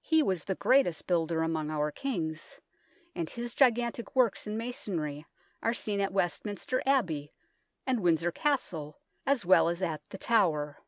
He 0.00 0.22
was 0.22 0.44
the 0.46 0.54
greatest 0.54 1.06
builder 1.06 1.42
among 1.42 1.70
our 1.70 1.90
Kings, 1.92 2.60
and 3.14 3.28
his 3.28 3.52
gigantic 3.54 4.16
works 4.16 4.46
in 4.46 4.56
masonry 4.56 5.26
are 5.62 5.74
seen 5.74 6.00
at 6.00 6.14
Westminster 6.14 6.82
Abbey 6.86 7.34
and 7.86 8.00
Windsor 8.00 8.32
Castle 8.32 8.98
as 9.26 9.44
well 9.44 9.68
as 9.68 9.82
at 9.82 10.00
The 10.08 10.16
Tower. 10.16 10.78